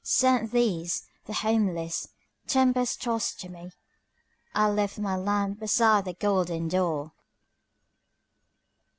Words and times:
Send 0.03 0.49
these, 0.49 1.03
the 1.25 1.33
homeless, 1.33 2.07
tempest 2.47 3.03
tost 3.03 3.39
to 3.41 3.49
me,I 3.49 4.67
lift 4.67 4.97
my 4.97 5.15
lamp 5.15 5.59
beside 5.59 6.05
the 6.05 6.15
golden 6.15 6.69
door!" 6.69 7.11